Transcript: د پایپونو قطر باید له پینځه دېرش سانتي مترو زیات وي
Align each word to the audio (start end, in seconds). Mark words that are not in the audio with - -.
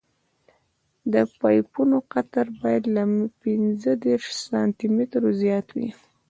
د 1.13 1.15
پایپونو 1.39 1.97
قطر 2.13 2.45
باید 2.61 2.83
له 2.95 3.03
پینځه 3.41 3.91
دېرش 4.05 4.27
سانتي 4.45 4.87
مترو 4.95 5.29
زیات 5.41 5.67
وي 5.77 5.89